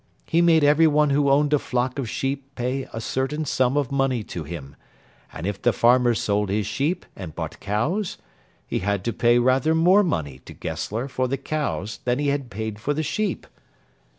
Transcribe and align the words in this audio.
He 0.25 0.41
made 0.41 0.63
everyone 0.63 1.11
who 1.11 1.29
owned 1.29 1.53
a 1.53 1.59
flock 1.59 1.99
of 1.99 2.09
sheep 2.09 2.55
pay 2.55 2.87
a 2.91 2.99
certain 2.99 3.45
sum 3.45 3.77
of 3.77 3.91
money 3.91 4.23
to 4.23 4.43
him; 4.43 4.75
and 5.31 5.45
if 5.45 5.61
the 5.61 5.71
farmer 5.71 6.15
sold 6.15 6.49
his 6.49 6.65
sheep 6.65 7.05
and 7.15 7.35
bought 7.35 7.59
cows, 7.59 8.17
he 8.65 8.79
had 8.79 9.05
to 9.05 9.13
pay 9.13 9.37
rather 9.37 9.75
more 9.75 10.01
money 10.03 10.39
to 10.45 10.53
Gessler 10.55 11.07
for 11.07 11.27
the 11.27 11.37
cows 11.37 11.99
than 12.03 12.17
he 12.17 12.29
had 12.29 12.49
paid 12.49 12.79
for 12.79 12.95
the 12.95 13.03
sheep. 13.03 13.45